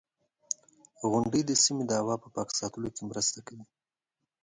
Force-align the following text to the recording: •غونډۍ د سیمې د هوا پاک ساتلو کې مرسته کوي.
•غونډۍ 1.09 1.41
د 1.45 1.51
سیمې 1.63 1.83
د 1.87 1.91
هوا 2.01 2.15
پاک 2.35 2.49
ساتلو 2.59 2.89
کې 2.95 3.01
مرسته 3.09 3.39
کوي. 3.47 3.65